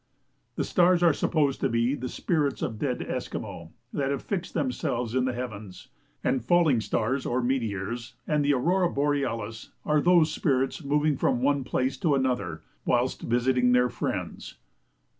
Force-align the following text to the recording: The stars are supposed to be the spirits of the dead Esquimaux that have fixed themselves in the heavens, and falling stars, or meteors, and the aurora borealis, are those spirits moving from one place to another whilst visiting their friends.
The 0.55 0.63
stars 0.63 1.03
are 1.03 1.13
supposed 1.13 1.61
to 1.61 1.69
be 1.69 1.93
the 1.93 2.09
spirits 2.09 2.63
of 2.63 2.79
the 2.79 2.87
dead 2.95 3.01
Esquimaux 3.07 3.71
that 3.93 4.09
have 4.09 4.23
fixed 4.23 4.55
themselves 4.55 5.13
in 5.13 5.25
the 5.25 5.31
heavens, 5.33 5.89
and 6.23 6.43
falling 6.43 6.81
stars, 6.81 7.23
or 7.23 7.39
meteors, 7.39 8.15
and 8.25 8.43
the 8.43 8.53
aurora 8.55 8.89
borealis, 8.91 9.73
are 9.85 10.01
those 10.01 10.31
spirits 10.31 10.83
moving 10.83 11.17
from 11.17 11.43
one 11.43 11.63
place 11.63 11.99
to 11.99 12.15
another 12.15 12.63
whilst 12.83 13.21
visiting 13.21 13.73
their 13.73 13.89
friends. 13.89 14.55